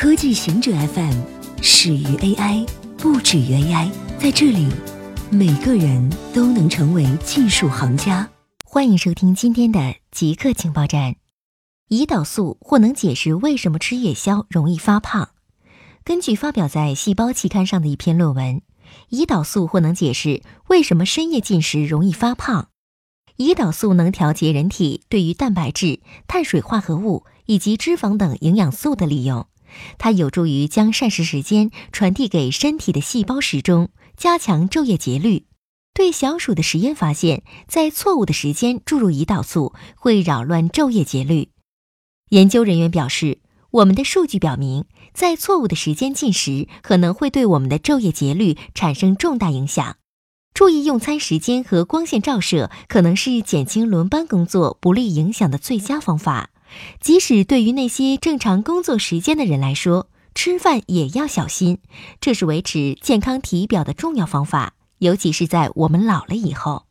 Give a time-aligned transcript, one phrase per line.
[0.00, 1.20] 科技行者 FM
[1.60, 2.66] 始于 AI，
[2.96, 3.90] 不止于 AI。
[4.18, 4.66] 在这里，
[5.28, 8.26] 每个人都能成为技术行家。
[8.64, 11.16] 欢迎收听今天的极客情报站。
[11.90, 15.32] 胰岛素或能解释为什么吃夜宵容易发胖。
[16.02, 18.62] 根据发表在《细胞》期刊上的一篇论文，
[19.10, 22.70] 胰岛素或能解释为什么深夜进食容易发胖。
[23.36, 29.46] 胰岛素能调节人体对于蛋白质、碳水化合物以及脂肪等营养素的利用。
[29.98, 35.46] 它有助于将膳食时间传递给身体的细胞时钟，加强昼夜节律。
[35.92, 41.50] 对小鼠的实验发现，在错误的时间注入胰岛素会扰乱昼夜节律。
[42.30, 49.96] 研究人员表示，我们的数据表明，在错误的时间进食可能会对我们的昼夜节律产生重大影响。
[50.54, 56.50] 注意用餐时间和光线照射可能是减轻轮班工作不利影响的最佳方法。
[57.00, 61.78] 即使对于那些正常工作时间的人来说，吃饭也要小心。
[62.20, 66.84] 这是维持健康体表的重要方法，尤其是在我们老了以后。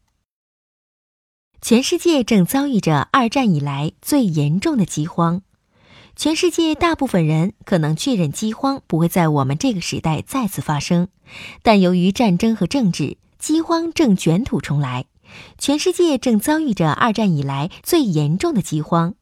[1.61, 5.41] 全世界正遭遇着二战以来最严重的饥荒。
[6.15, 11.07] 全世界大部分人可能确认饥荒不会在我们这个时代再次发生，
[11.61, 15.05] 但由于战争和政治，饥荒正卷土重来。
[15.57, 19.15] 全世界正遭遇着二战以来最严重的饥荒。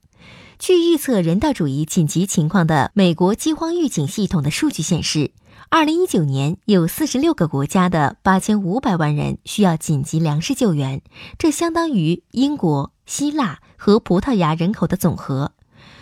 [0.60, 5.32] 据预测人道主义紧急情况的美国饥荒预警系统的数据显示，
[5.70, 11.04] 二零一九年有四十六个国家的八千五百万人需要紧急粮食救援，
[11.38, 15.52] 这相当于英国、希腊和葡萄牙人口的总和。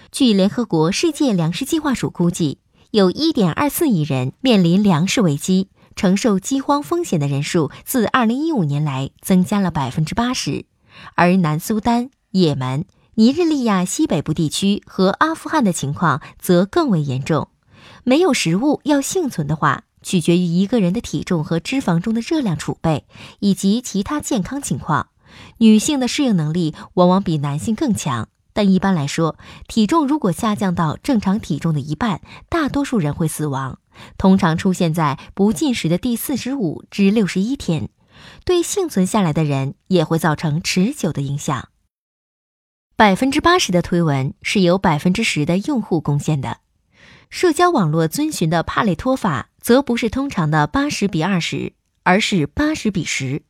[0.09, 2.59] 据联合国世界粮食计划署估计，
[2.91, 10.65] 有一点二四亿人面临粮食危机，承受饥荒风险的人数自二零一五年来增加了百分之八十，
[11.15, 12.85] 而南苏丹、也门。
[13.17, 17.47] 尼日利亚西北部地区和阿富汗的情况则更为严重。
[18.03, 23.05] 没有食物要幸存的话，取决于一个人的体重和脂肪中的热量储备
[23.39, 25.07] 以及其他健康情况。
[25.59, 29.37] 女性的适应能力往往比男性更强，但一般来说，
[29.67, 33.79] 体重如果下降到正常体重的一半，大多数人会死亡，
[34.17, 37.89] 通常出现在不进食的第四十五至六十一天。
[38.43, 41.69] 对幸存下来的人也会造成持久的影响。
[42.97, 46.59] 百分之八十的推文是由百分之十的用户贡献的，
[47.29, 51.73] 社交网络遵循的帕累托法则不是通常的八十比二十，
[52.03, 53.43] 而是八十比十。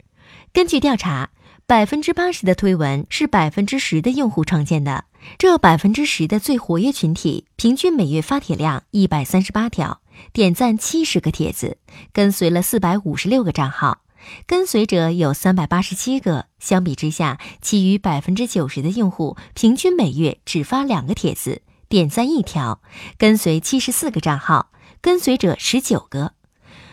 [0.51, 1.29] 根据调查，
[1.67, 5.05] 百分之八十的推文是百分之十的用户创建的，
[5.37, 10.01] 这百分之十的最活跃群体平均每月发帖量一百三十八条，
[10.33, 11.77] 点赞七十个帖子，
[12.11, 13.99] 跟随了四百五十六个账号。
[14.47, 22.81] 跟随者有三百八十七个，相比之下，其余百分之九十的用户平均每月只发两个帖子，点赞一条，
[23.17, 24.71] 跟随七十四个账号，
[25.01, 26.33] 跟随者十九个。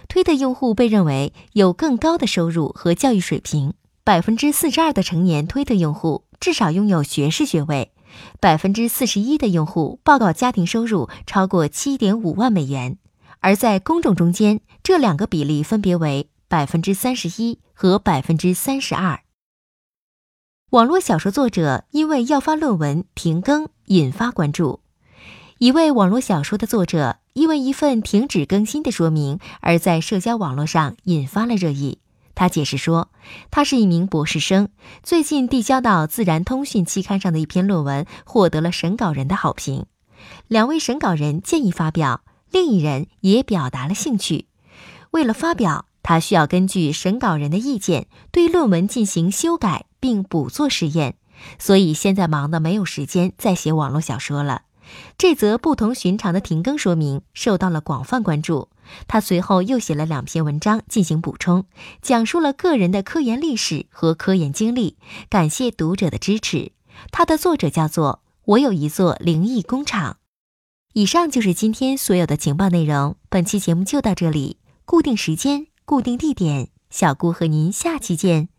[0.08, 3.72] 推特用户被认为有更高的收入和教育水平，
[4.04, 7.92] 百分之四十二的成年推特用户至少拥有学士学位，
[8.38, 12.98] 百分之四十一的用户报告家庭收入超过七点五万美元，
[13.40, 16.28] 而在公众中间，这两个比例分别为。
[16.52, 19.22] 百分之三十一和百分之三十二。
[20.68, 24.80] 网络小说作者因为要发论文停更，引发关注。
[25.56, 32.00] 一位网络小说的作者因为一份停止更新的说明而在社交网络上引发了热议。
[32.34, 33.08] 他解释说，
[33.50, 34.68] 他是一名博士生，
[35.02, 39.86] 最近递交到《自然通讯》期刊上的一篇论文获得了审稿人的好评。
[40.48, 42.20] 两位审稿人建议发表，
[42.50, 44.48] 另一人也表达了兴趣。
[45.12, 45.86] 为了发表。
[46.02, 51.16] 他需要根据审稿人的意见对论文进行修改并补做实验，
[51.58, 54.62] 所以现在忙得没有时间再写网络小说了。
[55.16, 58.68] 这则不同寻常的停更说明受到了广泛关注。
[59.06, 61.64] 他随后又写了两篇文章进行补充，
[62.02, 64.98] 讲述了个人的科研历史和科研经历，
[65.30, 66.72] 感谢读者的支持。
[67.10, 70.18] 他的作者叫做“我有一座灵异工厂”。
[70.92, 73.16] 以上就是今天所有的情报内容。
[73.30, 75.68] 本期节目就到这里，固定时间。
[75.84, 78.51] 固定地点，小姑和您下期见。